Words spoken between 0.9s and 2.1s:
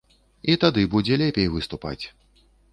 будзе лепей выступаць.